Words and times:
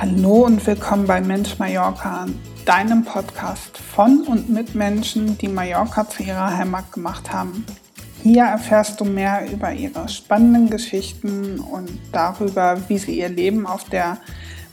Hallo 0.00 0.46
und 0.46 0.66
willkommen 0.66 1.06
bei 1.06 1.20
Mensch 1.20 1.58
Mallorca, 1.58 2.26
deinem 2.64 3.04
Podcast 3.04 3.76
von 3.76 4.22
und 4.22 4.48
mit 4.48 4.74
Menschen, 4.74 5.36
die 5.36 5.46
Mallorca 5.46 6.08
zu 6.08 6.22
ihrer 6.22 6.56
Heimat 6.56 6.90
gemacht 6.90 7.30
haben. 7.30 7.66
Hier 8.22 8.44
erfährst 8.44 8.98
du 8.98 9.04
mehr 9.04 9.46
über 9.52 9.70
ihre 9.72 10.08
spannenden 10.08 10.70
Geschichten 10.70 11.60
und 11.60 11.98
darüber, 12.12 12.78
wie 12.88 12.96
sie 12.96 13.18
ihr 13.18 13.28
Leben 13.28 13.66
auf 13.66 13.84
der 13.90 14.16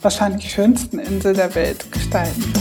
wahrscheinlich 0.02 0.50
schönsten 0.50 0.98
Insel 0.98 1.34
der 1.34 1.54
Welt 1.56 1.92
gestalten. 1.92 2.54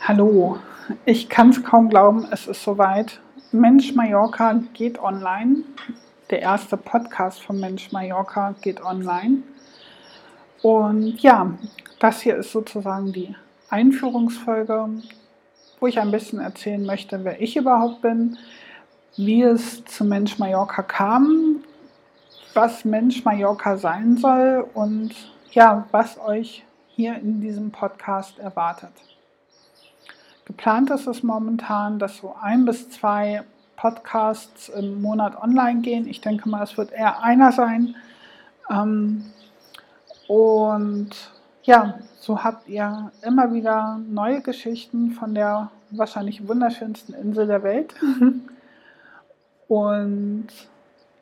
Hallo, 0.00 0.58
ich 1.04 1.28
kann 1.28 1.50
es 1.50 1.62
kaum 1.62 1.88
glauben, 1.88 2.26
es 2.30 2.46
ist 2.46 2.62
soweit. 2.62 3.20
Mensch 3.52 3.94
Mallorca 3.94 4.60
geht 4.72 4.98
online. 4.98 5.64
Der 6.30 6.40
erste 6.40 6.76
Podcast 6.76 7.42
von 7.42 7.60
Mensch 7.60 7.92
Mallorca 7.92 8.54
geht 8.60 8.82
online. 8.82 9.42
Und 10.62 11.20
ja, 11.22 11.52
das 11.98 12.20
hier 12.20 12.36
ist 12.36 12.52
sozusagen 12.52 13.12
die 13.12 13.34
Einführungsfolge, 13.70 14.88
wo 15.80 15.86
ich 15.86 16.00
ein 16.00 16.10
bisschen 16.10 16.40
erzählen 16.40 16.84
möchte, 16.84 17.24
wer 17.24 17.40
ich 17.40 17.56
überhaupt 17.56 18.02
bin, 18.02 18.36
wie 19.16 19.42
es 19.42 19.84
zu 19.84 20.04
Mensch 20.04 20.38
Mallorca 20.38 20.82
kam, 20.82 21.62
was 22.54 22.84
Mensch 22.84 23.24
Mallorca 23.24 23.76
sein 23.76 24.16
soll 24.16 24.66
und 24.74 25.14
ja, 25.52 25.86
was 25.90 26.18
euch 26.18 26.64
hier 26.88 27.16
in 27.16 27.40
diesem 27.40 27.70
Podcast 27.70 28.38
erwartet. 28.38 28.92
Geplant 30.46 30.90
ist 30.90 31.06
es 31.06 31.22
momentan, 31.22 31.98
dass 31.98 32.18
so 32.18 32.34
ein 32.40 32.64
bis 32.64 32.88
zwei 32.88 33.42
Podcasts 33.76 34.68
im 34.68 35.02
Monat 35.02 35.40
online 35.40 35.80
gehen. 35.80 36.08
Ich 36.08 36.20
denke 36.20 36.48
mal, 36.48 36.62
es 36.62 36.78
wird 36.78 36.92
eher 36.92 37.22
einer 37.22 37.52
sein. 37.52 37.96
Ähm, 38.70 39.24
und 40.28 41.10
ja, 41.64 41.98
so 42.20 42.42
habt 42.42 42.68
ihr 42.68 43.10
immer 43.22 43.52
wieder 43.52 44.00
neue 44.08 44.40
Geschichten 44.40 45.10
von 45.10 45.34
der 45.34 45.70
wahrscheinlich 45.90 46.46
wunderschönsten 46.46 47.14
Insel 47.14 47.46
der 47.46 47.62
Welt. 47.62 47.94
Und 49.68 50.46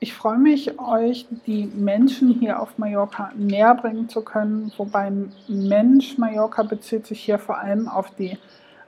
ich 0.00 0.12
freue 0.12 0.38
mich, 0.38 0.78
euch 0.78 1.26
die 1.46 1.64
Menschen 1.64 2.28
hier 2.28 2.60
auf 2.60 2.76
Mallorca 2.76 3.32
näher 3.34 3.74
bringen 3.74 4.08
zu 4.10 4.20
können. 4.20 4.70
Wobei 4.76 5.10
Mensch 5.48 6.18
Mallorca 6.18 6.62
bezieht 6.62 7.06
sich 7.06 7.20
hier 7.20 7.38
vor 7.38 7.58
allem 7.58 7.88
auf 7.88 8.10
die 8.10 8.36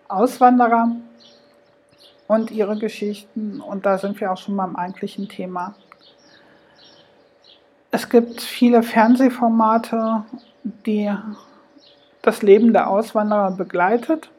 Auswanderer 0.08 0.92
und 2.26 2.50
ihre 2.50 2.78
Geschichten. 2.78 3.60
Und 3.60 3.86
da 3.86 3.98
sind 3.98 4.20
wir 4.20 4.32
auch 4.32 4.38
schon 4.38 4.56
beim 4.56 4.76
eigentlichen 4.76 5.28
Thema. 5.28 5.74
Es 7.90 8.08
gibt 8.08 8.40
viele 8.40 8.82
Fernsehformate, 8.82 10.24
die 10.64 11.10
das 12.22 12.42
Leben 12.42 12.72
der 12.72 12.90
Auswanderer 12.90 13.52
begleitet, 13.52 14.30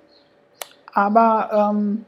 aber 0.94 1.72
ähm, 1.72 2.06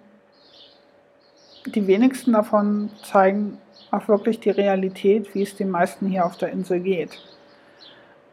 die 1.66 1.88
wenigsten 1.88 2.34
davon 2.34 2.90
zeigen 3.04 3.58
auch 3.92 4.08
wirklich 4.08 4.40
die 4.40 4.50
Realität, 4.50 5.34
wie 5.34 5.44
es 5.44 5.56
den 5.56 5.70
meisten 5.70 6.08
hier 6.08 6.26
auf 6.26 6.38
der 6.38 6.50
Insel 6.52 6.80
geht. 6.82 7.20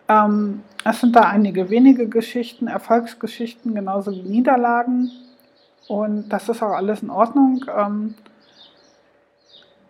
Ähm, 0.08 0.62
es 0.84 1.00
sind 1.00 1.16
da 1.16 1.22
einige 1.22 1.70
wenige 1.70 2.08
Geschichten, 2.08 2.68
Erfolgsgeschichten, 2.68 3.74
genauso 3.74 4.12
wie 4.12 4.22
Niederlagen. 4.22 5.10
Und 5.88 6.28
das 6.28 6.48
ist 6.48 6.62
auch 6.62 6.72
alles 6.72 7.02
in 7.02 7.10
Ordnung. 7.10 7.64
Ähm, 7.76 8.14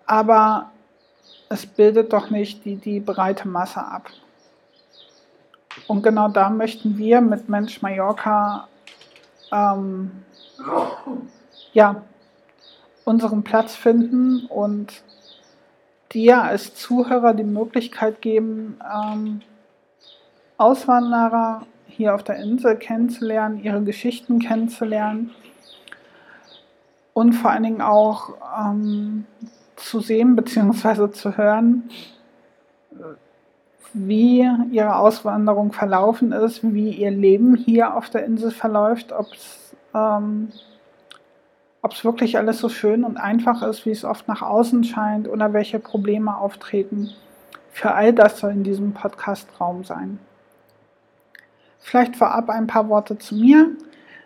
aber 0.06 0.70
es 1.48 1.67
bildet 1.67 2.13
doch 2.13 2.30
nicht 2.30 2.64
die, 2.64 2.77
die 2.77 3.01
breite 3.01 3.48
Masse 3.48 3.85
ab. 3.85 4.11
Und 5.86 6.02
genau 6.02 6.29
da 6.29 6.51
möchten 6.51 6.96
wir 6.96 7.20
mit 7.20 7.48
Mensch 7.48 7.83
Mallorca 7.83 8.68
ähm, 9.52 10.11
ja, 11.73 12.02
unseren 13.05 13.45
Platz 13.45 13.74
finden 13.77 14.46
und 14.46 15.02
dir 16.12 16.42
als 16.42 16.74
Zuhörer 16.74 17.35
die 17.35 17.45
Möglichkeit 17.45 18.23
geben, 18.23 18.79
ähm, 18.83 19.42
Auswanderer 20.58 21.62
hier 21.86 22.14
auf 22.14 22.22
der 22.22 22.36
Insel 22.36 22.77
kennenzulernen, 22.77 23.62
ihre 23.62 23.83
Geschichten 23.83 24.39
kennenzulernen 24.39 25.30
und 27.12 27.33
vor 27.33 27.50
allen 27.50 27.62
Dingen 27.62 27.83
auch 27.83 28.34
ähm, 28.58 29.27
zu 29.77 30.00
sehen 30.00 30.36
bzw. 30.36 31.11
zu 31.11 31.36
hören, 31.36 31.89
wie 33.92 34.46
ihre 34.72 34.96
Auswanderung 34.96 35.72
verlaufen 35.72 36.33
ist, 36.33 36.62
wie 36.62 36.90
ihr 36.90 37.11
Leben 37.11 37.56
hier 37.56 37.96
auf 37.96 38.11
der 38.11 38.24
Insel 38.24 38.50
verläuft, 38.50 39.12
ob 39.12 39.33
es 39.33 39.74
ähm, 39.94 40.52
wirklich 42.02 42.36
alles 42.36 42.58
so 42.58 42.68
schön 42.68 43.05
und 43.05 43.17
einfach 43.17 43.62
ist, 43.62 43.86
wie 43.86 43.90
es 43.90 44.05
oft 44.05 44.28
nach 44.28 44.42
außen 44.42 44.84
scheint 44.84 45.28
oder 45.28 45.52
welche 45.52 45.78
Probleme 45.78 46.36
auftreten. 46.36 47.11
Für 47.70 47.94
all 47.94 48.12
das 48.12 48.40
soll 48.40 48.50
in 48.50 48.64
diesem 48.64 48.92
Podcast 48.92 49.48
Raum 49.61 49.84
sein. 49.84 50.18
Vielleicht 51.86 52.17
vorab 52.17 52.51
ein 52.51 52.67
paar 52.67 52.89
Worte 52.89 53.17
zu 53.17 53.36
mir. 53.36 53.70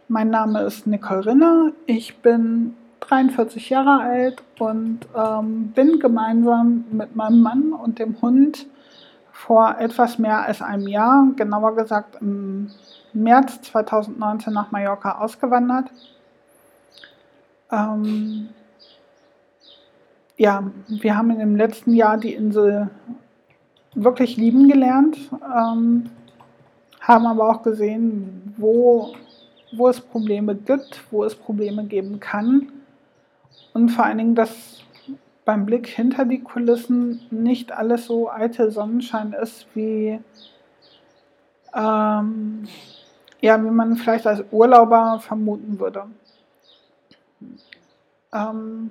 Mein 0.08 0.30
Name 0.30 0.62
ist 0.62 0.86
Nicole 0.86 1.26
Rinner. 1.26 1.72
Ich 1.84 2.16
bin 2.22 2.74
43 3.00 3.68
Jahre 3.68 4.00
alt 4.00 4.42
und 4.58 5.00
ähm, 5.14 5.70
bin 5.72 5.98
gemeinsam 5.98 6.86
mit 6.90 7.14
meinem 7.14 7.42
Mann 7.42 7.74
und 7.74 7.98
dem 7.98 8.18
Hund 8.22 8.66
vor 9.30 9.76
etwas 9.78 10.18
mehr 10.18 10.40
als 10.40 10.62
einem 10.62 10.88
Jahr, 10.88 11.26
genauer 11.36 11.76
gesagt 11.76 12.16
im 12.22 12.70
März 13.12 13.60
2019 13.60 14.54
nach 14.54 14.70
Mallorca 14.70 15.18
ausgewandert. 15.18 15.90
Ähm, 17.70 18.48
ja, 20.38 20.62
wir 20.88 21.14
haben 21.14 21.30
in 21.30 21.40
dem 21.40 21.56
letzten 21.56 21.92
Jahr 21.92 22.16
die 22.16 22.32
Insel 22.32 22.88
wirklich 23.94 24.38
lieben 24.38 24.66
gelernt. 24.66 25.18
Ähm, 25.54 26.08
haben 27.10 27.26
aber 27.26 27.50
auch 27.50 27.62
gesehen, 27.62 28.54
wo, 28.56 29.14
wo 29.72 29.88
es 29.88 30.00
Probleme 30.00 30.54
gibt, 30.54 31.02
wo 31.10 31.24
es 31.24 31.34
Probleme 31.34 31.84
geben 31.84 32.20
kann. 32.20 32.70
Und 33.72 33.90
vor 33.90 34.04
allen 34.04 34.18
Dingen, 34.18 34.34
dass 34.34 34.82
beim 35.44 35.66
Blick 35.66 35.88
hinter 35.88 36.24
die 36.24 36.40
Kulissen 36.40 37.26
nicht 37.30 37.72
alles 37.72 38.06
so 38.06 38.30
eitel 38.30 38.70
Sonnenschein 38.70 39.32
ist, 39.32 39.66
wie, 39.74 40.20
ähm, 41.74 42.68
ja, 43.40 43.62
wie 43.62 43.70
man 43.70 43.96
vielleicht 43.96 44.26
als 44.26 44.44
Urlauber 44.52 45.18
vermuten 45.20 45.80
würde. 45.80 46.04
Ähm, 48.32 48.90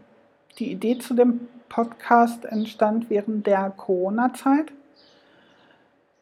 die 0.57 0.72
Idee 0.72 0.97
zu 0.97 1.13
dem 1.13 1.47
Podcast 1.69 2.44
entstand 2.44 3.09
während 3.09 3.47
der 3.47 3.69
Corona-Zeit. 3.69 4.74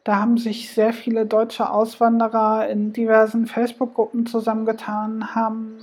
Da 0.08 0.20
haben 0.20 0.38
sich 0.38 0.72
sehr 0.72 0.94
viele 0.94 1.26
deutsche 1.26 1.68
Auswanderer 1.68 2.66
in 2.70 2.94
diversen 2.94 3.44
Facebook-Gruppen 3.44 4.24
zusammengetan, 4.24 5.34
haben 5.34 5.76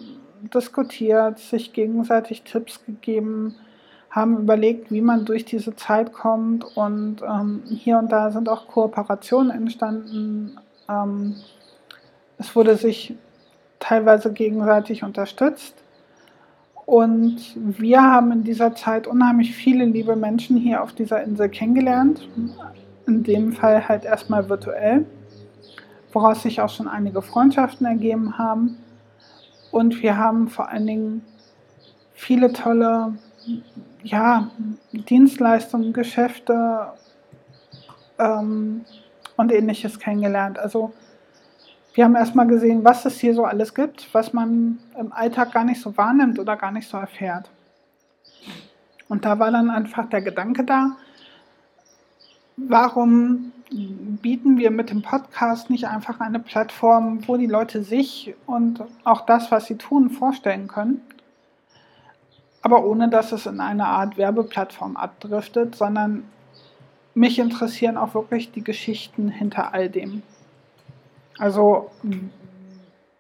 diskutiert, 0.52 1.38
sich 1.38 1.74
gegenseitig 1.74 2.42
Tipps 2.42 2.84
gegeben, 2.88 3.54
haben 4.10 4.40
überlegt, 4.40 4.90
wie 4.92 5.02
man 5.02 5.26
durch 5.26 5.46
diese 5.46 5.76
Zeit 5.76 6.12
kommt 6.12 6.64
und 6.76 7.18
ähm, 7.22 7.62
hier 7.68 8.00
und 8.00 8.12
da 8.12 8.32
sind 8.32 8.50
auch 8.50 8.68
Kooperationen 8.68 9.52
entstanden. 9.52 10.58
Ähm, 10.90 11.36
es 12.40 12.56
wurde 12.56 12.78
sich 12.78 13.14
teilweise 13.80 14.34
gegenseitig 14.34 15.04
unterstützt. 15.04 15.76
Und 16.88 17.38
wir 17.56 18.02
haben 18.02 18.32
in 18.32 18.44
dieser 18.44 18.74
Zeit 18.74 19.06
unheimlich 19.06 19.56
viele 19.56 19.86
liebe 19.86 20.16
Menschen 20.16 20.58
hier 20.58 20.82
auf 20.82 20.94
dieser 20.94 21.22
Insel 21.22 21.48
kennengelernt 21.50 22.28
in 23.08 23.24
dem 23.24 23.54
Fall 23.54 23.88
halt 23.88 24.06
erstmal 24.06 24.50
virtuell, 24.50 25.06
woraus 26.12 26.44
sich 26.44 26.62
auch 26.62 26.70
schon 26.70 26.88
einige 26.88 27.22
Freundschaften 27.22 27.86
ergeben 27.86 28.38
haben. 28.38 28.78
Und 29.72 30.02
wir 30.02 30.18
haben 30.18 30.48
vor 30.48 30.70
allen 30.70 30.88
Dingen 30.88 31.26
viele 32.14 32.54
tolle 32.54 33.16
ja, 34.04 34.50
Dienstleistungen, 34.92 35.94
Geschäfte 35.94 36.88
ähm, 38.18 38.86
und 39.36 39.52
ähnliches 39.52 40.00
kennengelernt. 40.00 40.58
Also 40.60 40.94
wir 41.94 42.04
haben 42.04 42.16
erstmal 42.16 42.48
gesehen, 42.48 42.84
was 42.84 43.06
es 43.06 43.20
hier 43.20 43.34
so 43.34 43.46
alles 43.46 43.74
gibt, 43.74 44.14
was 44.14 44.34
man 44.34 44.80
im 45.00 45.12
Alltag 45.14 45.54
gar 45.54 45.64
nicht 45.64 45.82
so 45.82 45.96
wahrnimmt 45.98 46.40
oder 46.40 46.56
gar 46.56 46.72
nicht 46.72 46.88
so 46.88 46.98
erfährt. 46.98 47.50
Und 49.08 49.26
da 49.26 49.40
war 49.40 49.52
dann 49.52 49.70
einfach 49.70 50.10
der 50.10 50.22
Gedanke 50.22 50.64
da, 50.64 50.98
warum 52.58 53.52
bieten 53.70 54.58
wir 54.58 54.72
mit 54.72 54.90
dem 54.90 55.02
Podcast 55.02 55.70
nicht 55.70 55.88
einfach 55.88 56.20
eine 56.20 56.40
Plattform, 56.40 57.28
wo 57.28 57.38
die 57.38 57.48
Leute 57.48 57.84
sich 57.84 58.36
und 58.46 58.84
auch 59.04 59.26
das, 59.26 59.52
was 59.52 59.66
sie 59.66 59.76
tun, 59.76 60.10
vorstellen 60.10 60.68
können? 60.68 61.02
aber 62.66 62.84
ohne 62.84 63.10
dass 63.10 63.32
es 63.32 63.46
in 63.46 63.60
eine 63.60 63.86
Art 63.86 64.18
Werbeplattform 64.18 64.98
abdriftet, 64.98 65.76
sondern 65.76 66.28
mich 67.14 67.38
interessieren 67.38 67.96
auch 67.96 68.16
wirklich 68.16 68.52
die 68.54 68.64
Geschichten 68.64 69.30
hinter 69.30 69.76
all 69.76 69.88
dem. 69.88 70.24
Also, 71.38 71.92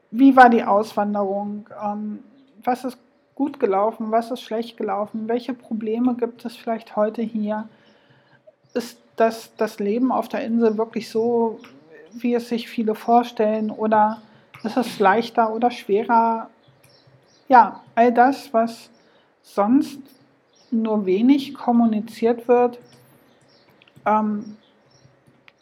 wie 0.09 0.35
war 0.35 0.49
die 0.49 0.63
Auswanderung? 0.63 1.69
Ähm, 1.79 2.23
was 2.63 2.85
ist 2.85 2.97
gut 3.35 3.59
gelaufen? 3.59 4.09
Was 4.09 4.31
ist 4.31 4.41
schlecht 4.41 4.77
gelaufen? 4.77 5.27
Welche 5.27 5.53
Probleme 5.53 6.15
gibt 6.15 6.43
es 6.43 6.55
vielleicht 6.55 6.95
heute 6.95 7.21
hier? 7.21 7.69
Ist 8.73 8.97
das, 9.15 9.56
das 9.57 9.79
Leben 9.79 10.12
auf 10.12 10.27
der 10.27 10.44
Insel 10.44 10.77
wirklich 10.77 11.09
so, 11.09 11.59
wie 12.12 12.33
es 12.33 12.50
sich 12.50 12.69
viele 12.69 12.95
vorstellen? 12.95 13.71
Oder 13.71 14.21
ist 14.63 14.77
es 14.77 15.00
leichter 15.00 15.53
oder 15.53 15.71
schwerer? 15.71 16.50
Ja, 17.47 17.81
all 17.94 18.12
das, 18.13 18.53
was 18.53 18.89
sonst 19.41 20.00
nur 20.71 21.06
wenig 21.06 21.53
kommuniziert 21.53 22.47
wird, 22.47 22.79
ähm, 24.06 24.57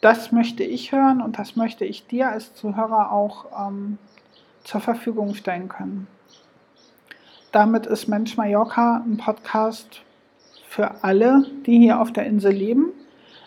das 0.00 0.32
möchte 0.32 0.64
ich 0.64 0.92
hören 0.92 1.22
und 1.22 1.38
das 1.38 1.56
möchte 1.56 1.84
ich 1.84 2.06
dir 2.06 2.28
als 2.28 2.54
Zuhörer 2.54 3.10
auch 3.10 3.46
ähm, 3.68 3.98
zur 4.62 4.80
Verfügung 4.80 5.34
stellen 5.34 5.68
können. 5.68 6.06
Damit 7.52 7.86
ist 7.86 8.08
Mensch 8.08 8.36
Mallorca 8.36 9.02
ein 9.06 9.16
Podcast 9.16 10.02
für 10.68 11.02
alle, 11.04 11.46
die 11.64 11.78
hier 11.78 12.00
auf 12.00 12.12
der 12.12 12.26
Insel 12.26 12.52
leben, 12.52 12.92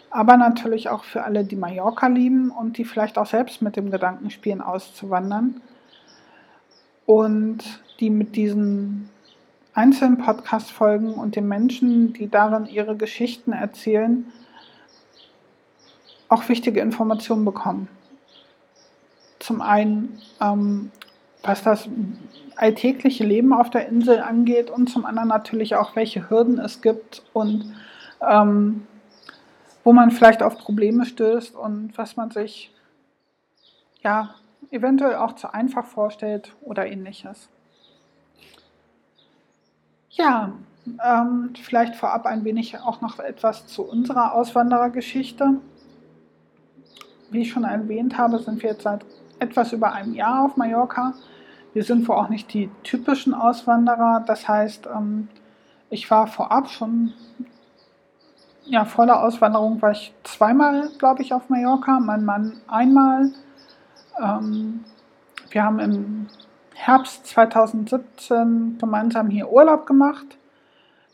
aber 0.09 0.37
natürlich 0.37 0.89
auch 0.89 1.03
für 1.03 1.23
alle, 1.23 1.43
die 1.43 1.55
Mallorca 1.55 2.07
lieben 2.07 2.51
und 2.51 2.77
die 2.77 2.85
vielleicht 2.85 3.17
auch 3.17 3.25
selbst 3.25 3.61
mit 3.61 3.75
dem 3.75 3.91
Gedanken 3.91 4.29
spielen, 4.29 4.61
auszuwandern 4.61 5.61
und 7.05 7.81
die 7.99 8.09
mit 8.09 8.35
diesen 8.35 9.09
einzelnen 9.73 10.17
Podcast-Folgen 10.17 11.13
und 11.13 11.35
den 11.35 11.47
Menschen, 11.47 12.13
die 12.13 12.29
darin 12.29 12.65
ihre 12.65 12.95
Geschichten 12.95 13.53
erzählen, 13.53 14.25
auch 16.29 16.49
wichtige 16.49 16.81
Informationen 16.81 17.45
bekommen. 17.45 17.87
Zum 19.39 19.61
einen, 19.61 20.19
ähm, 20.41 20.91
was 21.43 21.63
das 21.63 21.87
alltägliche 22.55 23.23
Leben 23.23 23.53
auf 23.53 23.69
der 23.69 23.87
Insel 23.87 24.19
angeht 24.19 24.69
und 24.69 24.89
zum 24.89 25.05
anderen 25.05 25.29
natürlich 25.29 25.75
auch, 25.75 25.95
welche 25.95 26.29
Hürden 26.29 26.59
es 26.59 26.81
gibt 26.81 27.21
und 27.33 27.73
ähm, 28.27 28.87
wo 29.87 29.93
man 29.93 30.11
vielleicht 30.11 30.43
auf 30.43 30.57
Probleme 30.57 31.05
stößt 31.05 31.55
und 31.55 31.97
was 31.97 32.17
man 32.17 32.29
sich 32.29 32.75
ja 34.01 34.35
eventuell 34.69 35.15
auch 35.15 35.35
zu 35.35 35.53
einfach 35.53 35.85
vorstellt 35.85 36.53
oder 36.59 36.85
ähnliches. 36.87 37.47
Ja, 40.09 40.51
ähm, 41.01 41.53
vielleicht 41.55 41.95
vorab 41.95 42.25
ein 42.25 42.43
wenig 42.43 42.77
auch 42.77 42.99
noch 42.99 43.19
etwas 43.19 43.65
zu 43.67 43.83
unserer 43.83 44.33
Auswanderergeschichte. 44.33 45.53
Wie 47.31 47.43
ich 47.43 47.51
schon 47.51 47.63
erwähnt 47.63 48.17
habe, 48.17 48.39
sind 48.39 48.61
wir 48.61 48.71
jetzt 48.71 48.83
seit 48.83 49.05
etwas 49.39 49.71
über 49.71 49.93
einem 49.93 50.13
Jahr 50.13 50.43
auf 50.43 50.57
Mallorca. 50.57 51.13
Wir 51.71 51.85
sind 51.85 52.05
wohl 52.09 52.17
auch 52.17 52.27
nicht 52.27 52.53
die 52.53 52.69
typischen 52.83 53.33
Auswanderer. 53.33 54.21
Das 54.27 54.49
heißt, 54.49 54.85
ähm, 54.93 55.29
ich 55.89 56.11
war 56.11 56.27
vorab 56.27 56.69
schon, 56.69 57.13
ja, 58.69 58.85
vor 58.85 59.05
der 59.05 59.23
Auswanderung 59.23 59.81
war 59.81 59.91
ich 59.91 60.13
zweimal, 60.23 60.89
glaube 60.97 61.21
ich, 61.21 61.33
auf 61.33 61.49
Mallorca, 61.49 61.99
mein 61.99 62.25
Mann 62.25 62.59
einmal. 62.67 63.31
Ähm, 64.21 64.83
wir 65.49 65.63
haben 65.63 65.79
im 65.79 66.27
Herbst 66.73 67.25
2017 67.27 68.77
gemeinsam 68.77 69.29
hier 69.29 69.51
Urlaub 69.51 69.85
gemacht, 69.85 70.37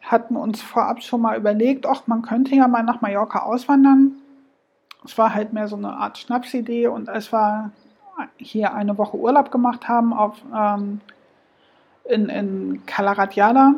hatten 0.01 0.35
uns 0.35 0.61
vorab 0.61 1.01
schon 1.03 1.21
mal 1.21 1.37
überlegt, 1.37 1.85
ach, 1.85 2.07
man 2.07 2.21
könnte 2.23 2.55
ja 2.55 2.67
mal 2.67 2.83
nach 2.83 3.01
Mallorca 3.01 3.39
auswandern. 3.39 4.13
Es 5.05 5.17
war 5.17 5.33
halt 5.33 5.53
mehr 5.53 5.67
so 5.67 5.75
eine 5.75 5.93
Art 5.93 6.17
Schnapsidee 6.17 6.87
und 6.87 7.07
es 7.07 7.31
war 7.31 7.71
hier 8.37 8.73
eine 8.73 8.97
Woche 8.97 9.17
Urlaub 9.17 9.51
gemacht 9.51 9.87
haben 9.87 10.13
auf, 10.13 10.41
ähm, 10.55 11.01
in, 12.05 12.29
in 12.29 12.85
Calaratiada, 12.85 13.75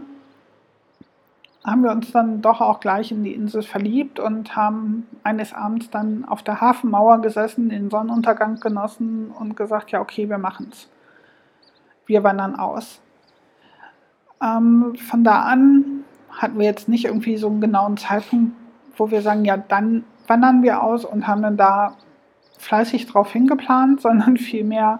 haben 1.66 1.84
wir 1.84 1.92
uns 1.92 2.12
dann 2.12 2.42
doch 2.42 2.62
auch 2.62 2.80
gleich 2.80 3.12
in 3.12 3.24
die 3.24 3.34
Insel 3.34 3.64
verliebt 3.64 4.20
und 4.20 4.56
haben 4.56 5.08
eines 5.24 5.54
Abends 5.54 5.90
dann 5.90 6.24
auf 6.26 6.44
der 6.44 6.62
Hafenmauer 6.62 7.22
gesessen, 7.22 7.70
den 7.70 7.90
Sonnenuntergang 7.90 8.60
genossen 8.60 9.32
und 9.32 9.58
gesagt, 9.58 9.92
ja 9.92 10.00
okay, 10.00 10.30
wir 10.30 10.38
machen 10.38 10.68
es. 10.72 10.90
Wir 12.06 12.24
wandern 12.24 12.56
aus. 12.56 13.02
Ähm, 14.42 14.96
von 14.96 15.24
da 15.24 15.42
an 15.42 16.04
hatten 16.30 16.60
wir 16.60 16.66
jetzt 16.66 16.88
nicht 16.88 17.06
irgendwie 17.06 17.38
so 17.38 17.48
einen 17.48 17.62
genauen 17.62 17.98
Zeitpunkt, 17.98 18.56
wo 18.98 19.10
wir 19.10 19.22
sagen, 19.22 19.44
ja, 19.44 19.58
dann 19.58 20.04
wandern 20.28 20.62
wir 20.62 20.84
aus 20.84 21.04
und 21.04 21.28
haben 21.28 21.42
dann 21.42 21.58
da 21.58 21.96
fleißig 22.60 23.08
drauf 23.08 23.32
hingeplant, 23.32 24.02
sondern 24.02 24.38
vielmehr 24.38 25.00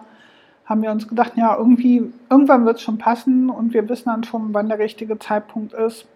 haben 0.64 0.82
wir 0.82 0.90
uns 0.90 1.06
gedacht, 1.06 1.32
ja, 1.36 1.56
irgendwie, 1.56 2.12
irgendwann 2.28 2.66
wird 2.66 2.78
es 2.78 2.82
schon 2.82 2.98
passen 2.98 3.50
und 3.50 3.72
wir 3.72 3.88
wissen 3.88 4.06
dann 4.06 4.24
schon, 4.24 4.52
wann 4.52 4.68
der 4.68 4.80
richtige 4.80 5.16
Zeitpunkt 5.16 5.72
ist. 5.72 6.08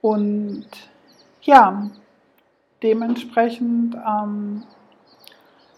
Und 0.00 0.66
ja, 1.42 1.90
dementsprechend 2.82 3.94
ähm, 3.94 4.62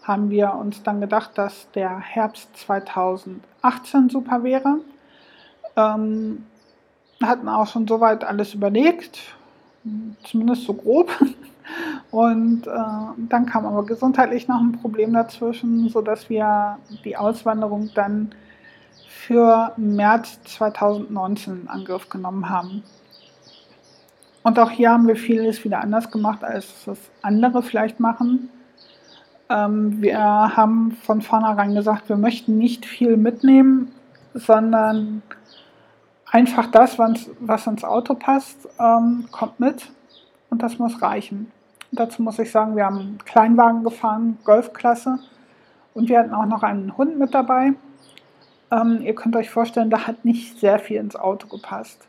haben 0.03 0.29
wir 0.29 0.53
uns 0.55 0.81
dann 0.83 1.01
gedacht, 1.01 1.31
dass 1.35 1.69
der 1.71 1.99
Herbst 1.99 2.55
2018 2.57 4.09
super 4.09 4.43
wäre. 4.43 4.79
Ähm, 5.75 6.45
hatten 7.21 7.47
auch 7.49 7.67
schon 7.67 7.87
soweit 7.87 8.23
alles 8.23 8.53
überlegt, 8.53 9.19
zumindest 10.23 10.63
so 10.63 10.73
grob. 10.73 11.11
Und 12.11 12.65
äh, 12.65 12.71
dann 13.29 13.45
kam 13.45 13.67
aber 13.67 13.85
gesundheitlich 13.85 14.47
noch 14.47 14.59
ein 14.59 14.71
Problem 14.81 15.13
dazwischen, 15.13 15.87
sodass 15.89 16.27
wir 16.29 16.79
die 17.03 17.15
Auswanderung 17.15 17.91
dann 17.93 18.31
für 19.07 19.73
März 19.77 20.39
2019 20.45 21.61
in 21.61 21.67
Angriff 21.67 22.09
genommen 22.09 22.49
haben. 22.49 22.83
Und 24.49 24.57
auch 24.57 24.71
hier 24.71 24.89
haben 24.89 25.07
wir 25.07 25.15
vieles 25.15 25.63
wieder 25.63 25.79
anders 25.79 26.09
gemacht, 26.09 26.43
als 26.43 26.85
das 26.85 26.97
andere 27.21 27.61
vielleicht 27.61 27.99
machen. 27.99 28.49
Ähm, 29.47 30.01
wir 30.01 30.17
haben 30.17 30.93
von 31.03 31.21
vornherein 31.21 31.75
gesagt, 31.75 32.09
wir 32.09 32.17
möchten 32.17 32.57
nicht 32.57 32.87
viel 32.87 33.15
mitnehmen, 33.15 33.91
sondern 34.33 35.21
einfach 36.25 36.65
das, 36.71 36.97
was 36.97 37.67
ins 37.67 37.83
Auto 37.83 38.15
passt, 38.15 38.67
ähm, 38.79 39.27
kommt 39.29 39.59
mit 39.59 39.91
und 40.49 40.63
das 40.63 40.79
muss 40.79 40.99
reichen. 40.99 41.51
Dazu 41.91 42.23
muss 42.23 42.39
ich 42.39 42.49
sagen, 42.49 42.75
wir 42.75 42.87
haben 42.87 42.97
einen 42.97 43.17
Kleinwagen 43.19 43.83
gefahren, 43.83 44.39
Golfklasse. 44.45 45.19
Und 45.93 46.09
wir 46.09 46.17
hatten 46.17 46.33
auch 46.33 46.47
noch 46.47 46.63
einen 46.63 46.97
Hund 46.97 47.19
mit 47.19 47.35
dabei. 47.35 47.73
Ähm, 48.71 49.01
ihr 49.03 49.13
könnt 49.13 49.35
euch 49.35 49.51
vorstellen, 49.51 49.91
da 49.91 50.07
hat 50.07 50.25
nicht 50.25 50.59
sehr 50.59 50.79
viel 50.79 50.97
ins 50.97 51.15
Auto 51.15 51.47
gepasst. 51.47 52.07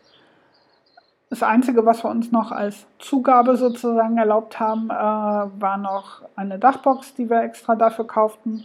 Das 1.30 1.44
Einzige, 1.44 1.86
was 1.86 2.02
wir 2.02 2.10
uns 2.10 2.32
noch 2.32 2.50
als 2.50 2.86
Zugabe 2.98 3.56
sozusagen 3.56 4.18
erlaubt 4.18 4.58
haben, 4.58 4.90
äh, 4.90 4.92
war 4.92 5.76
noch 5.76 6.22
eine 6.34 6.58
Dachbox, 6.58 7.14
die 7.14 7.30
wir 7.30 7.42
extra 7.42 7.76
dafür 7.76 8.04
kauften 8.04 8.64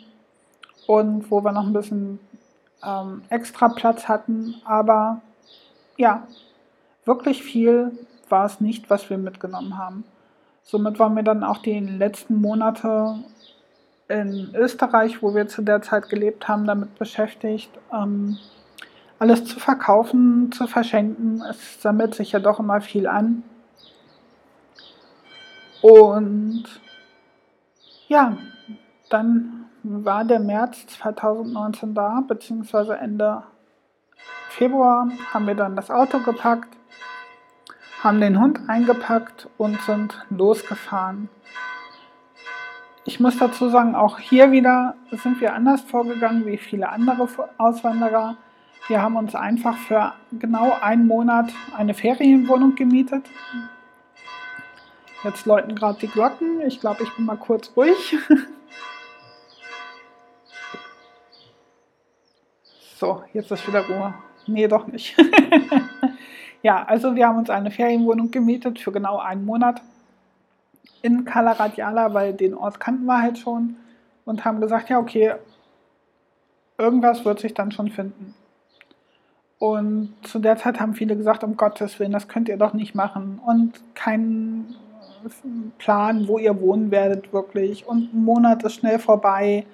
und 0.88 1.30
wo 1.30 1.44
wir 1.44 1.52
noch 1.52 1.68
ein 1.68 1.74
bisschen 1.74 2.20
ähm, 2.84 3.22
extra 3.30 3.70
Platz 3.70 4.08
hatten. 4.08 4.56
Aber 4.66 5.22
ja, 5.96 6.28
wirklich 7.06 7.44
viel 7.44 7.92
war 8.30 8.46
es 8.46 8.60
nicht, 8.60 8.90
was 8.90 9.12
wir 9.12 9.20
mitgenommen 9.20 9.78
haben. 9.78 10.04
Somit 10.64 10.98
waren 10.98 11.16
wir 11.16 11.24
dann 11.24 11.44
auch 11.44 11.60
die 11.60 11.80
letzten 11.80 12.42
Monate 12.42 13.20
in 14.08 14.56
Österreich, 14.56 15.22
wo 15.22 15.36
wir 15.36 15.48
zu 15.48 15.62
der 15.62 15.84
Zeit 15.84 16.10
gelebt 16.10 16.48
haben, 16.48 16.66
damit 16.66 16.98
beschäftigt, 16.98 17.70
ähm, 17.94 18.38
alles 19.20 19.46
zu 19.46 19.60
verkaufen, 19.60 20.52
zu 20.52 20.68
verschenken. 20.68 21.42
Es 21.50 21.82
sammelt 21.82 22.16
sich 22.16 22.32
ja 22.32 22.40
doch 22.40 22.60
immer 22.60 22.82
viel 22.82 23.08
an. 23.08 23.44
Und 25.82 26.64
ja, 28.08 28.38
dann 29.10 29.66
war 29.84 30.26
der 30.26 30.40
März 30.40 30.88
2019 30.88 31.94
da, 31.94 32.24
beziehungsweise 32.28 32.98
Ende 32.98 33.44
Februar 34.50 35.10
haben 35.34 35.48
wir 35.48 35.56
dann 35.56 35.76
das 35.76 35.92
Auto 35.92 36.20
gepackt 36.20 36.76
haben 38.06 38.22
den 38.22 38.40
Hund 38.40 38.60
eingepackt 38.68 39.50
und 39.58 39.82
sind 39.82 40.24
losgefahren. 40.30 41.28
Ich 43.04 43.20
muss 43.20 43.38
dazu 43.40 43.70
sagen, 43.70 43.96
auch 43.96 44.20
hier 44.20 44.52
wieder 44.52 44.96
sind 45.12 45.42
wir 45.42 45.54
anders 45.54 45.82
vorgegangen 45.82 46.46
wie 46.46 46.58
viele 46.58 46.90
andere 46.90 47.28
Auswanderer. 47.58 48.38
Wir 48.88 49.02
haben 49.02 49.16
uns 49.16 49.34
einfach 49.34 49.78
für 49.78 50.14
genau 50.32 50.78
einen 50.80 51.08
Monat 51.08 51.52
eine 51.76 51.96
Ferienwohnung 51.96 52.76
gemietet. 52.76 53.26
Jetzt 55.24 55.48
läuten 55.48 55.74
gerade 55.74 56.00
die 56.00 56.08
Glocken. 56.08 56.62
Ich 56.62 56.80
glaube, 56.80 57.04
ich 57.04 57.16
bin 57.16 57.26
mal 57.26 57.38
kurz 57.38 57.72
ruhig. 57.76 58.18
So, 62.98 63.24
jetzt 63.34 63.52
ist 63.52 63.68
wieder 63.68 63.86
Ruhe. 63.86 64.14
Nee, 64.48 64.70
doch 64.70 64.88
nicht. 64.88 65.18
ja, 66.64 66.82
also 66.86 67.14
wir 67.14 67.28
haben 67.28 67.38
uns 67.38 67.50
eine 67.50 67.70
Ferienwohnung 67.70 68.32
gemietet 68.32 68.80
für 68.80 68.94
genau 68.94 69.18
einen 69.18 69.44
Monat 69.44 69.82
in 71.02 71.26
Kalaradiala, 71.26 72.14
weil 72.14 72.34
den 72.34 72.54
Ort 72.54 72.80
kannten 72.80 73.06
wir 73.06 73.22
halt 73.22 73.38
schon 73.38 73.76
und 74.24 74.46
haben 74.46 74.62
gesagt, 74.62 74.90
ja, 74.90 74.98
okay, 74.98 75.36
irgendwas 76.78 77.26
wird 77.26 77.42
sich 77.42 77.54
dann 77.54 77.74
schon 77.74 77.92
finden. 77.92 78.34
Und 79.66 80.14
zu 80.22 80.38
der 80.38 80.58
Zeit 80.58 80.80
haben 80.80 80.94
viele 80.94 81.18
gesagt, 81.18 81.44
um 81.44 81.58
Gottes 81.58 82.00
Willen, 82.00 82.12
das 82.12 82.28
könnt 82.28 82.50
ihr 82.50 82.58
doch 82.58 82.74
nicht 82.74 82.94
machen. 82.94 83.40
Und 83.44 83.74
keinen 83.96 84.76
Plan, 85.80 86.28
wo 86.28 86.38
ihr 86.38 86.62
wohnen 86.62 86.92
werdet 86.92 87.34
wirklich. 87.34 87.88
Und 87.88 88.14
ein 88.14 88.24
Monat 88.24 88.62
ist 88.62 88.76
schnell 88.76 89.00
vorbei. 89.00 89.66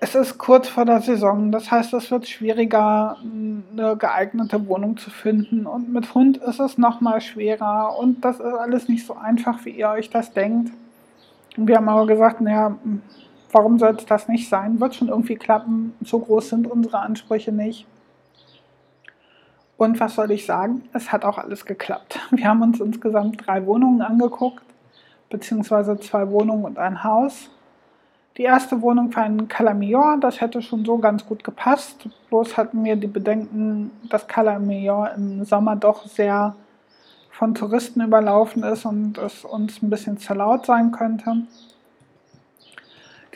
Es 0.00 0.14
ist 0.14 0.38
kurz 0.38 0.68
vor 0.68 0.84
der 0.84 1.00
Saison, 1.00 1.50
das 1.50 1.70
heißt, 1.70 1.92
es 1.94 2.10
wird 2.10 2.28
schwieriger, 2.28 3.16
eine 3.22 3.96
geeignete 3.96 4.64
Wohnung 4.68 4.96
zu 4.96 5.10
finden. 5.10 5.66
Und 5.66 5.92
mit 5.92 6.14
Hund 6.14 6.36
ist 6.36 6.60
es 6.60 6.78
nochmal 6.78 7.20
schwerer. 7.20 7.98
Und 7.98 8.24
das 8.24 8.36
ist 8.36 8.54
alles 8.54 8.88
nicht 8.88 9.04
so 9.04 9.16
einfach, 9.16 9.64
wie 9.64 9.70
ihr 9.70 9.88
euch 9.88 10.08
das 10.08 10.32
denkt. 10.32 10.72
Und 11.56 11.66
wir 11.66 11.78
haben 11.78 11.88
aber 11.88 12.06
gesagt, 12.06 12.40
naja, 12.40 12.76
warum 13.50 13.80
soll 13.80 13.96
es 13.96 14.06
das 14.06 14.28
nicht 14.28 14.48
sein? 14.48 14.78
Wird 14.78 14.94
schon 14.94 15.08
irgendwie 15.08 15.34
klappen. 15.34 15.94
So 16.04 16.20
groß 16.20 16.50
sind 16.50 16.70
unsere 16.70 17.00
Ansprüche 17.00 17.50
nicht. 17.50 17.86
Und 19.82 19.98
was 19.98 20.14
soll 20.14 20.30
ich 20.30 20.46
sagen? 20.46 20.88
Es 20.92 21.10
hat 21.10 21.24
auch 21.24 21.38
alles 21.38 21.66
geklappt. 21.66 22.20
Wir 22.30 22.46
haben 22.46 22.62
uns 22.62 22.78
insgesamt 22.78 23.44
drei 23.44 23.66
Wohnungen 23.66 24.00
angeguckt, 24.00 24.62
beziehungsweise 25.28 25.98
zwei 25.98 26.30
Wohnungen 26.30 26.64
und 26.64 26.78
ein 26.78 27.02
Haus. 27.02 27.50
Die 28.36 28.44
erste 28.44 28.80
Wohnung 28.80 29.12
war 29.16 29.26
in 29.26 29.48
Calamior, 29.48 30.18
das 30.20 30.40
hätte 30.40 30.62
schon 30.62 30.84
so 30.84 30.98
ganz 30.98 31.26
gut 31.26 31.42
gepasst. 31.42 32.08
Bloß 32.28 32.56
hatten 32.56 32.84
wir 32.84 32.94
die 32.94 33.08
Bedenken, 33.08 33.90
dass 34.08 34.28
Calamior 34.28 35.10
im 35.16 35.44
Sommer 35.44 35.74
doch 35.74 36.06
sehr 36.06 36.54
von 37.32 37.52
Touristen 37.56 38.02
überlaufen 38.02 38.62
ist 38.62 38.84
und 38.86 39.18
es 39.18 39.44
uns 39.44 39.82
ein 39.82 39.90
bisschen 39.90 40.16
zu 40.16 40.32
laut 40.32 40.64
sein 40.64 40.92
könnte. 40.92 41.38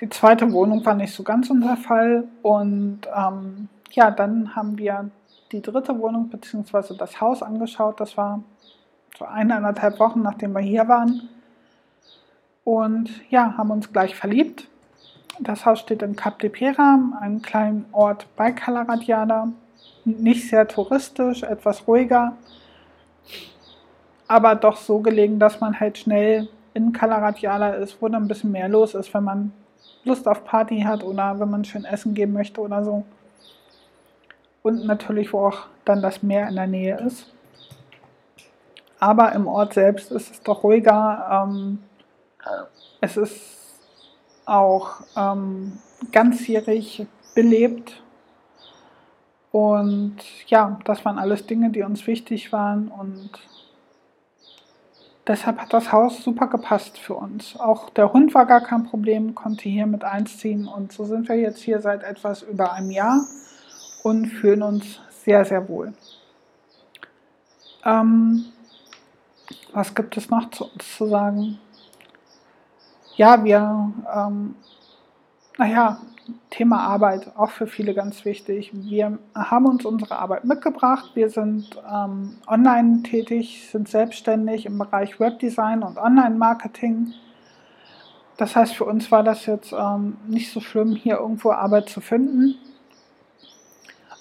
Die 0.00 0.08
zweite 0.10 0.52
Wohnung 0.52 0.86
war 0.86 0.94
nicht 0.94 1.12
so 1.12 1.24
ganz 1.24 1.50
unser 1.50 1.76
Fall 1.76 2.22
und 2.42 3.00
ähm, 3.12 3.68
ja, 3.90 4.12
dann 4.12 4.54
haben 4.54 4.78
wir 4.78 5.10
die 5.52 5.62
dritte 5.62 5.98
Wohnung 5.98 6.28
bzw. 6.28 6.96
das 6.96 7.20
Haus 7.20 7.42
angeschaut. 7.42 8.00
Das 8.00 8.16
war 8.16 8.42
so 9.18 9.24
eineinhalb 9.24 9.98
Wochen, 9.98 10.22
nachdem 10.22 10.52
wir 10.52 10.60
hier 10.60 10.88
waren. 10.88 11.28
Und 12.64 13.10
ja, 13.30 13.56
haben 13.56 13.70
uns 13.70 13.92
gleich 13.92 14.16
verliebt. 14.16 14.68
Das 15.38 15.66
Haus 15.66 15.80
steht 15.80 16.02
in 16.02 16.16
Cap 16.16 16.38
de 16.38 16.50
Pera, 16.50 16.98
einem 17.20 17.42
kleinen 17.42 17.86
Ort 17.92 18.26
bei 18.36 18.52
Calaradiada. 18.52 19.48
Nicht 20.04 20.48
sehr 20.48 20.66
touristisch, 20.66 21.42
etwas 21.42 21.86
ruhiger, 21.86 22.36
aber 24.28 24.54
doch 24.54 24.76
so 24.76 25.00
gelegen, 25.00 25.38
dass 25.38 25.60
man 25.60 25.78
halt 25.78 25.98
schnell 25.98 26.48
in 26.74 26.92
Calaradiada 26.92 27.70
ist, 27.70 28.00
wo 28.00 28.08
dann 28.08 28.24
ein 28.24 28.28
bisschen 28.28 28.52
mehr 28.52 28.68
los 28.68 28.94
ist, 28.94 29.12
wenn 29.14 29.24
man 29.24 29.52
Lust 30.04 30.26
auf 30.28 30.44
Party 30.44 30.80
hat 30.80 31.02
oder 31.02 31.38
wenn 31.38 31.50
man 31.50 31.64
schön 31.64 31.84
essen 31.84 32.14
gehen 32.14 32.32
möchte 32.32 32.60
oder 32.60 32.84
so. 32.84 33.04
Und 34.66 34.84
natürlich, 34.84 35.32
wo 35.32 35.46
auch 35.46 35.68
dann 35.84 36.02
das 36.02 36.24
Meer 36.24 36.48
in 36.48 36.56
der 36.56 36.66
Nähe 36.66 36.98
ist. 36.98 37.32
Aber 38.98 39.30
im 39.30 39.46
Ort 39.46 39.74
selbst 39.74 40.10
ist 40.10 40.28
es 40.28 40.42
doch 40.42 40.64
ruhiger. 40.64 41.46
Ähm, 41.46 41.78
es 43.00 43.16
ist 43.16 43.78
auch 44.44 45.02
ähm, 45.16 45.78
ganzjährig 46.10 47.06
belebt. 47.36 48.02
Und 49.52 50.16
ja, 50.48 50.80
das 50.84 51.04
waren 51.04 51.20
alles 51.20 51.46
Dinge, 51.46 51.70
die 51.70 51.82
uns 51.82 52.04
wichtig 52.08 52.52
waren 52.52 52.88
und 52.88 53.30
deshalb 55.28 55.58
hat 55.58 55.72
das 55.74 55.92
Haus 55.92 56.24
super 56.24 56.48
gepasst 56.48 56.98
für 56.98 57.14
uns. 57.14 57.56
Auch 57.56 57.88
der 57.90 58.12
Hund 58.12 58.34
war 58.34 58.46
gar 58.46 58.62
kein 58.62 58.82
Problem, 58.82 59.36
konnte 59.36 59.68
hier 59.68 59.86
mit 59.86 60.02
einziehen 60.02 60.66
und 60.66 60.90
so 60.90 61.04
sind 61.04 61.28
wir 61.28 61.36
jetzt 61.36 61.62
hier 61.62 61.80
seit 61.80 62.02
etwas 62.02 62.42
über 62.42 62.72
einem 62.72 62.90
Jahr 62.90 63.24
und 64.06 64.26
fühlen 64.26 64.62
uns 64.62 65.00
sehr, 65.24 65.44
sehr 65.44 65.68
wohl. 65.68 65.92
Ähm, 67.84 68.44
was 69.72 69.94
gibt 69.94 70.16
es 70.16 70.30
noch 70.30 70.50
zu 70.50 70.64
uns 70.64 70.96
zu 70.96 71.06
sagen? 71.06 71.58
ja, 73.16 73.42
wir, 73.42 73.92
ähm, 74.14 74.54
naja, 75.58 75.98
Thema 76.50 76.80
Arbeit, 76.80 77.30
auch 77.36 77.50
für 77.50 77.66
viele 77.66 77.94
ganz 77.94 78.24
wichtig. 78.24 78.72
Wir 78.74 79.18
haben 79.34 79.66
uns 79.66 79.84
unsere 79.84 80.18
Arbeit 80.18 80.44
mitgebracht. 80.44 81.12
Wir 81.14 81.30
sind 81.30 81.80
ähm, 81.88 82.36
online 82.48 83.02
tätig, 83.04 83.68
sind 83.70 83.88
selbstständig 83.88 84.66
im 84.66 84.76
Bereich 84.76 85.20
Webdesign 85.20 85.82
und 85.82 85.98
Online-Marketing. 85.98 87.12
Das 88.36 88.56
heißt, 88.56 88.74
für 88.74 88.84
uns 88.84 89.10
war 89.12 89.22
das 89.22 89.46
jetzt 89.46 89.72
ähm, 89.72 90.16
nicht 90.26 90.52
so 90.52 90.60
schlimm, 90.60 90.96
hier 90.96 91.18
irgendwo 91.18 91.52
Arbeit 91.52 91.88
zu 91.88 92.00
finden. 92.00 92.56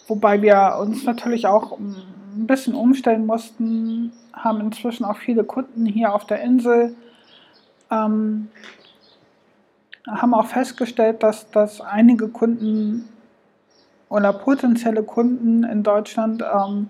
Wobei 0.07 0.41
wir 0.41 0.77
uns 0.79 1.03
natürlich 1.03 1.47
auch 1.47 1.77
ein 1.79 2.47
bisschen 2.47 2.75
umstellen 2.75 3.25
mussten, 3.25 4.11
haben 4.33 4.61
inzwischen 4.61 5.05
auch 5.05 5.17
viele 5.17 5.43
Kunden 5.43 5.85
hier 5.85 6.13
auf 6.13 6.25
der 6.25 6.41
Insel. 6.41 6.95
Ähm, 7.89 8.49
haben 10.07 10.33
auch 10.33 10.45
festgestellt, 10.45 11.23
dass, 11.23 11.49
dass 11.49 11.81
einige 11.81 12.27
Kunden 12.27 13.09
oder 14.09 14.33
potenzielle 14.33 15.01
Kunden 15.01 15.63
in 15.63 15.81
Deutschland 15.81 16.43
ähm, 16.43 16.87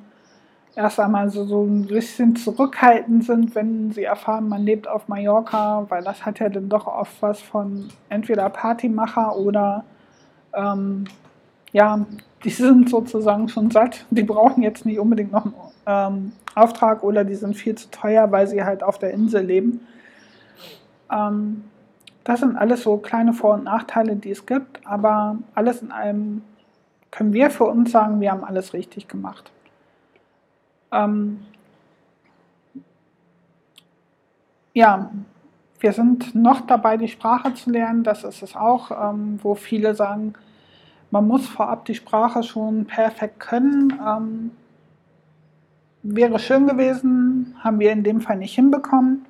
erst 0.75 0.99
einmal 0.99 1.29
so, 1.29 1.45
so 1.45 1.63
ein 1.63 1.87
bisschen 1.87 2.35
zurückhaltend 2.35 3.23
sind, 3.23 3.55
wenn 3.55 3.91
sie 3.91 4.03
erfahren, 4.03 4.49
man 4.49 4.63
lebt 4.63 4.87
auf 4.87 5.07
Mallorca, 5.07 5.85
weil 5.89 6.03
das 6.03 6.25
hat 6.25 6.39
ja 6.39 6.49
dann 6.49 6.67
doch 6.67 6.87
oft 6.87 7.21
was 7.21 7.41
von 7.41 7.87
entweder 8.09 8.49
Partymacher 8.49 9.37
oder 9.37 9.85
ähm, 10.53 11.05
ja, 11.75 12.05
die 12.45 12.51
sind 12.51 12.89
sozusagen 12.89 13.49
schon 13.49 13.69
satt. 13.69 14.05
Die 14.09 14.23
brauchen 14.23 14.63
jetzt 14.63 14.85
nicht 14.85 14.97
unbedingt 14.97 15.33
noch 15.33 15.43
einen 15.43 15.53
ähm, 15.85 16.31
Auftrag 16.55 17.03
oder 17.03 17.25
die 17.25 17.35
sind 17.35 17.53
viel 17.53 17.75
zu 17.75 17.91
teuer, 17.91 18.31
weil 18.31 18.47
sie 18.47 18.63
halt 18.63 18.81
auf 18.81 18.97
der 18.97 19.11
Insel 19.11 19.43
leben. 19.43 19.85
Ähm, 21.11 21.65
das 22.23 22.39
sind 22.39 22.55
alles 22.55 22.83
so 22.83 22.95
kleine 22.95 23.33
Vor- 23.33 23.55
und 23.55 23.65
Nachteile, 23.65 24.15
die 24.15 24.31
es 24.31 24.45
gibt, 24.45 24.87
aber 24.87 25.37
alles 25.53 25.81
in 25.81 25.91
allem 25.91 26.43
können 27.11 27.33
wir 27.33 27.51
für 27.51 27.65
uns 27.65 27.91
sagen, 27.91 28.21
wir 28.21 28.31
haben 28.31 28.45
alles 28.45 28.71
richtig 28.71 29.09
gemacht. 29.09 29.51
Ähm 30.93 31.41
ja, 34.73 35.11
wir 35.81 35.91
sind 35.91 36.35
noch 36.35 36.61
dabei, 36.61 36.95
die 36.95 37.09
Sprache 37.09 37.53
zu 37.53 37.69
lernen. 37.69 38.03
Das 38.03 38.23
ist 38.23 38.43
es 38.43 38.55
auch, 38.55 38.91
ähm, 38.91 39.39
wo 39.43 39.55
viele 39.55 39.93
sagen, 39.93 40.35
man 41.15 41.29
muss 41.29 41.47
vorab 41.47 41.85
die 41.85 41.95
Sprache 41.95 42.43
schon 42.43 42.83
perfekt 42.83 43.39
können. 43.39 43.97
Ähm 44.05 44.51
wäre 46.03 46.39
schön 46.39 46.67
gewesen, 46.67 47.55
haben 47.63 47.79
wir 47.79 47.93
in 47.93 48.03
dem 48.03 48.19
Fall 48.19 48.35
nicht 48.35 48.53
hinbekommen. 48.53 49.25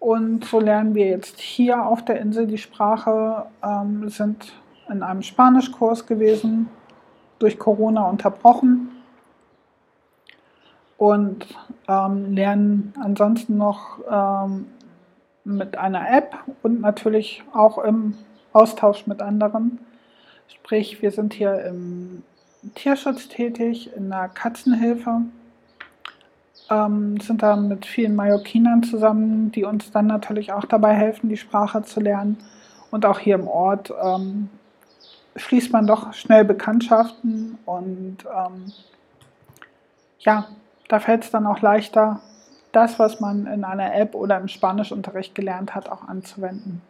Und 0.00 0.46
so 0.46 0.60
lernen 0.60 0.94
wir 0.94 1.06
jetzt 1.06 1.38
hier 1.38 1.84
auf 1.84 2.02
der 2.02 2.18
Insel 2.18 2.46
die 2.46 2.56
Sprache, 2.56 3.44
ähm, 3.62 4.08
sind 4.08 4.54
in 4.88 5.02
einem 5.02 5.20
Spanischkurs 5.20 6.06
gewesen, 6.06 6.70
durch 7.38 7.58
Corona 7.58 8.08
unterbrochen 8.08 8.88
und 10.96 11.46
ähm, 11.88 12.32
lernen 12.32 12.94
ansonsten 12.98 13.58
noch 13.58 13.98
ähm, 14.10 14.66
mit 15.44 15.76
einer 15.76 16.10
App 16.10 16.38
und 16.62 16.80
natürlich 16.80 17.44
auch 17.52 17.76
im 17.76 18.14
Austausch 18.54 19.06
mit 19.06 19.20
anderen. 19.20 19.78
Sprich, 20.54 21.02
wir 21.02 21.10
sind 21.10 21.34
hier 21.34 21.64
im 21.64 22.22
Tierschutz 22.74 23.28
tätig, 23.28 23.90
in 23.94 24.10
der 24.10 24.28
Katzenhilfe 24.28 25.22
ähm, 26.70 27.20
sind 27.20 27.42
da 27.42 27.56
mit 27.56 27.86
vielen 27.86 28.16
Mallorquinern 28.16 28.82
zusammen, 28.82 29.52
die 29.52 29.64
uns 29.64 29.90
dann 29.90 30.06
natürlich 30.06 30.52
auch 30.52 30.64
dabei 30.64 30.94
helfen, 30.94 31.28
die 31.28 31.36
Sprache 31.36 31.82
zu 31.82 32.00
lernen. 32.00 32.38
Und 32.90 33.06
auch 33.06 33.18
hier 33.18 33.34
im 33.34 33.48
Ort 33.48 33.92
ähm, 34.02 34.48
schließt 35.36 35.72
man 35.72 35.86
doch 35.86 36.12
schnell 36.12 36.44
Bekanntschaften 36.44 37.58
und 37.64 38.18
ähm, 38.24 38.72
ja, 40.20 40.46
da 40.88 41.00
fällt 41.00 41.24
es 41.24 41.30
dann 41.30 41.46
auch 41.46 41.60
leichter, 41.60 42.20
das, 42.72 42.98
was 42.98 43.20
man 43.20 43.46
in 43.46 43.64
einer 43.64 43.94
App 43.94 44.14
oder 44.14 44.38
im 44.38 44.48
Spanischunterricht 44.48 45.34
gelernt 45.34 45.74
hat, 45.74 45.88
auch 45.88 46.08
anzuwenden. 46.08 46.82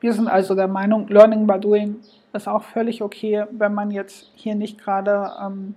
Wir 0.00 0.12
sind 0.12 0.28
also 0.28 0.54
der 0.54 0.68
Meinung, 0.68 1.08
Learning 1.08 1.46
by 1.46 1.58
Doing 1.58 1.96
ist 2.34 2.48
auch 2.48 2.64
völlig 2.64 3.02
okay, 3.02 3.44
wenn 3.50 3.74
man 3.74 3.90
jetzt 3.90 4.30
hier 4.34 4.54
nicht 4.54 4.78
gerade 4.78 5.32
ähm, 5.40 5.74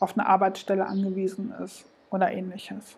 auf 0.00 0.16
eine 0.16 0.26
Arbeitsstelle 0.26 0.86
angewiesen 0.86 1.52
ist 1.62 1.84
oder 2.10 2.32
ähnliches. 2.32 2.96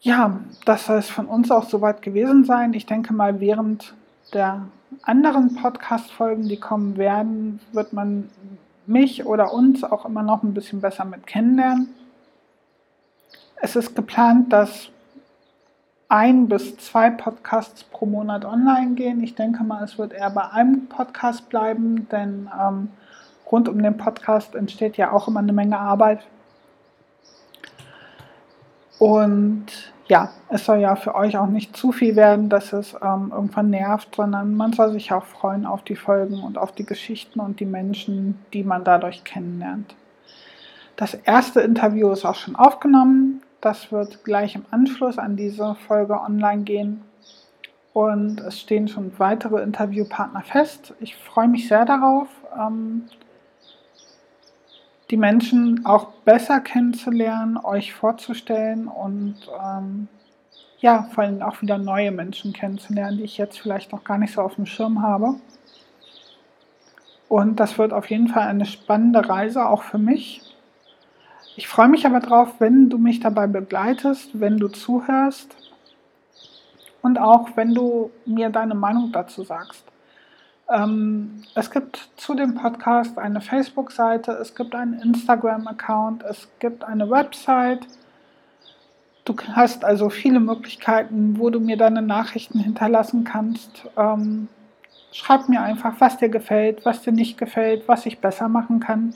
Ja, 0.00 0.40
das 0.64 0.86
soll 0.86 0.98
es 0.98 1.08
von 1.08 1.26
uns 1.26 1.50
auch 1.52 1.64
soweit 1.64 2.02
gewesen 2.02 2.44
sein. 2.44 2.74
Ich 2.74 2.86
denke 2.86 3.14
mal, 3.14 3.38
während 3.38 3.94
der 4.32 4.66
anderen 5.02 5.54
Podcast-Folgen, 5.54 6.48
die 6.48 6.58
kommen 6.58 6.96
werden, 6.96 7.60
wird 7.72 7.92
man 7.92 8.28
mich 8.86 9.24
oder 9.24 9.52
uns 9.52 9.84
auch 9.84 10.04
immer 10.04 10.24
noch 10.24 10.42
ein 10.42 10.54
bisschen 10.54 10.80
besser 10.80 11.04
mit 11.04 11.26
kennenlernen. 11.26 11.94
Es 13.56 13.76
ist 13.76 13.94
geplant, 13.94 14.52
dass 14.52 14.90
ein 16.12 16.46
bis 16.46 16.76
zwei 16.76 17.08
Podcasts 17.08 17.84
pro 17.84 18.04
Monat 18.04 18.44
online 18.44 18.94
gehen. 18.96 19.22
Ich 19.22 19.34
denke 19.34 19.64
mal, 19.64 19.82
es 19.82 19.96
wird 19.96 20.12
eher 20.12 20.28
bei 20.28 20.46
einem 20.50 20.86
Podcast 20.86 21.48
bleiben, 21.48 22.06
denn 22.10 22.50
ähm, 22.60 22.90
rund 23.50 23.66
um 23.66 23.82
den 23.82 23.96
Podcast 23.96 24.54
entsteht 24.54 24.98
ja 24.98 25.10
auch 25.10 25.26
immer 25.26 25.40
eine 25.40 25.54
Menge 25.54 25.78
Arbeit. 25.78 26.20
Und 28.98 29.64
ja, 30.06 30.28
es 30.50 30.66
soll 30.66 30.80
ja 30.80 30.96
für 30.96 31.14
euch 31.14 31.38
auch 31.38 31.46
nicht 31.46 31.74
zu 31.74 31.92
viel 31.92 32.14
werden, 32.14 32.50
dass 32.50 32.74
es 32.74 32.94
ähm, 33.02 33.32
irgendwann 33.34 33.70
nervt, 33.70 34.14
sondern 34.14 34.54
man 34.54 34.74
soll 34.74 34.92
sich 34.92 35.12
auch 35.12 35.24
freuen 35.24 35.64
auf 35.64 35.82
die 35.82 35.96
Folgen 35.96 36.42
und 36.42 36.58
auf 36.58 36.72
die 36.72 36.84
Geschichten 36.84 37.40
und 37.40 37.58
die 37.58 37.64
Menschen, 37.64 38.38
die 38.52 38.64
man 38.64 38.84
dadurch 38.84 39.24
kennenlernt. 39.24 39.94
Das 40.96 41.14
erste 41.14 41.62
Interview 41.62 42.12
ist 42.12 42.26
auch 42.26 42.34
schon 42.34 42.54
aufgenommen. 42.54 43.41
Das 43.62 43.92
wird 43.92 44.24
gleich 44.24 44.56
im 44.56 44.66
Anschluss 44.72 45.18
an 45.18 45.36
diese 45.36 45.76
Folge 45.76 46.20
online 46.20 46.64
gehen. 46.64 47.02
Und 47.92 48.40
es 48.40 48.58
stehen 48.58 48.88
schon 48.88 49.18
weitere 49.18 49.62
Interviewpartner 49.62 50.42
fest. 50.42 50.94
Ich 50.98 51.14
freue 51.16 51.46
mich 51.46 51.68
sehr 51.68 51.84
darauf, 51.84 52.28
ähm, 52.58 53.04
die 55.10 55.16
Menschen 55.16 55.86
auch 55.86 56.08
besser 56.24 56.60
kennenzulernen, 56.60 57.56
euch 57.56 57.92
vorzustellen 57.94 58.88
und 58.88 59.36
ähm, 59.62 60.08
ja, 60.80 61.04
vor 61.14 61.22
allem 61.24 61.42
auch 61.42 61.62
wieder 61.62 61.78
neue 61.78 62.10
Menschen 62.10 62.52
kennenzulernen, 62.52 63.18
die 63.18 63.24
ich 63.24 63.38
jetzt 63.38 63.60
vielleicht 63.60 63.92
noch 63.92 64.02
gar 64.02 64.18
nicht 64.18 64.32
so 64.34 64.42
auf 64.42 64.56
dem 64.56 64.66
Schirm 64.66 65.02
habe. 65.02 65.36
Und 67.28 67.60
das 67.60 67.78
wird 67.78 67.92
auf 67.92 68.10
jeden 68.10 68.28
Fall 68.28 68.48
eine 68.48 68.66
spannende 68.66 69.28
Reise 69.28 69.66
auch 69.66 69.82
für 69.82 69.98
mich. 69.98 70.51
Ich 71.54 71.68
freue 71.68 71.88
mich 71.88 72.06
aber 72.06 72.20
drauf, 72.20 72.54
wenn 72.60 72.88
du 72.88 72.96
mich 72.96 73.20
dabei 73.20 73.46
begleitest, 73.46 74.30
wenn 74.40 74.56
du 74.56 74.68
zuhörst 74.68 75.54
und 77.02 77.18
auch 77.18 77.50
wenn 77.56 77.74
du 77.74 78.10
mir 78.24 78.48
deine 78.48 78.74
Meinung 78.74 79.12
dazu 79.12 79.42
sagst. 79.42 79.84
Ähm, 80.70 81.42
es 81.54 81.70
gibt 81.70 82.08
zu 82.16 82.34
dem 82.34 82.54
Podcast 82.54 83.18
eine 83.18 83.42
Facebook-Seite, 83.42 84.32
es 84.32 84.54
gibt 84.54 84.74
einen 84.74 84.94
Instagram-Account, 84.94 86.22
es 86.22 86.48
gibt 86.58 86.84
eine 86.84 87.10
Website. 87.10 87.86
Du 89.26 89.36
hast 89.52 89.84
also 89.84 90.08
viele 90.08 90.40
Möglichkeiten, 90.40 91.38
wo 91.38 91.50
du 91.50 91.60
mir 91.60 91.76
deine 91.76 92.00
Nachrichten 92.00 92.60
hinterlassen 92.60 93.24
kannst. 93.24 93.84
Ähm, 93.98 94.48
schreib 95.12 95.50
mir 95.50 95.60
einfach, 95.60 95.96
was 95.98 96.16
dir 96.16 96.30
gefällt, 96.30 96.86
was 96.86 97.02
dir 97.02 97.12
nicht 97.12 97.36
gefällt, 97.36 97.86
was 97.88 98.06
ich 98.06 98.20
besser 98.20 98.48
machen 98.48 98.80
kann. 98.80 99.12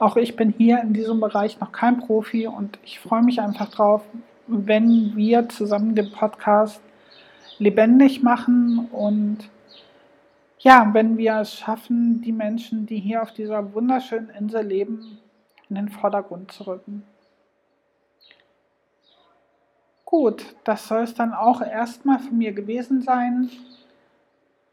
Auch 0.00 0.16
ich 0.16 0.34
bin 0.34 0.54
hier 0.56 0.80
in 0.80 0.94
diesem 0.94 1.20
Bereich 1.20 1.60
noch 1.60 1.72
kein 1.72 1.98
Profi 1.98 2.46
und 2.46 2.78
ich 2.82 2.98
freue 2.98 3.22
mich 3.22 3.38
einfach 3.38 3.68
drauf, 3.68 4.02
wenn 4.46 5.14
wir 5.14 5.46
zusammen 5.50 5.94
den 5.94 6.10
Podcast 6.10 6.80
lebendig 7.58 8.22
machen 8.22 8.88
und 8.92 9.50
ja, 10.58 10.88
wenn 10.94 11.18
wir 11.18 11.40
es 11.40 11.54
schaffen, 11.54 12.22
die 12.22 12.32
Menschen, 12.32 12.86
die 12.86 12.98
hier 12.98 13.20
auf 13.20 13.32
dieser 13.34 13.74
wunderschönen 13.74 14.30
Insel 14.30 14.64
leben, 14.64 15.18
in 15.68 15.76
den 15.76 15.90
Vordergrund 15.90 16.50
zu 16.50 16.66
rücken. 16.66 17.02
Gut, 20.06 20.46
das 20.64 20.88
soll 20.88 21.02
es 21.02 21.12
dann 21.12 21.34
auch 21.34 21.60
erstmal 21.60 22.20
von 22.20 22.38
mir 22.38 22.52
gewesen 22.52 23.02
sein. 23.02 23.50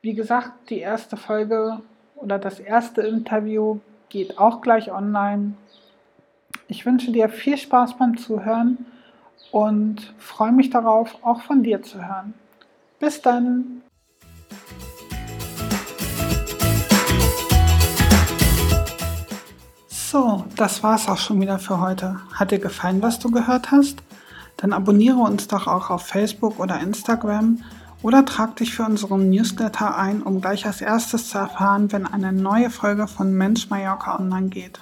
Wie 0.01 0.13
gesagt, 0.13 0.69
die 0.69 0.79
erste 0.79 1.17
Folge 1.17 1.81
oder 2.15 2.39
das 2.39 2.61
erste 2.61 3.01
Interview 3.01 3.81
geht 4.09 4.37
auch 4.37 4.61
gleich 4.61 4.91
online. 4.91 5.53
Ich 6.67 6.85
wünsche 6.85 7.11
dir 7.11 7.29
viel 7.29 7.57
Spaß 7.57 7.97
beim 7.97 8.17
Zuhören 8.17 8.85
und 9.51 10.13
freue 10.17 10.51
mich 10.51 10.69
darauf, 10.69 11.17
auch 11.23 11.41
von 11.41 11.63
dir 11.63 11.81
zu 11.81 12.05
hören. 12.05 12.33
Bis 12.99 13.21
dann! 13.21 13.81
So, 19.87 20.45
das 20.55 20.83
war's 20.83 21.09
auch 21.09 21.17
schon 21.17 21.41
wieder 21.41 21.59
für 21.59 21.81
heute. 21.81 22.19
Hat 22.33 22.51
dir 22.51 22.59
gefallen, 22.59 23.01
was 23.01 23.19
du 23.19 23.29
gehört 23.29 23.71
hast? 23.71 24.01
Dann 24.55 24.73
abonniere 24.73 25.17
uns 25.17 25.47
doch 25.47 25.67
auch 25.67 25.89
auf 25.89 26.07
Facebook 26.07 26.59
oder 26.59 26.79
Instagram 26.79 27.63
oder 28.07 28.23
trag 28.23 28.55
dich 28.55 28.73
für 28.73 28.85
unseren 28.85 29.29
Newsletter 29.29 29.97
ein, 29.97 30.23
um 30.23 30.39
gleich 30.39 30.65
als 30.65 30.79
erstes 30.79 31.27
zu 31.27 31.39
erfahren, 31.39 31.91
wenn 31.91 32.05
eine 32.05 32.31
neue 32.31 32.69
Folge 32.69 33.05
von 33.05 33.33
Mensch 33.33 33.69
Mallorca 33.69 34.17
online 34.17 34.47
geht. 34.47 34.79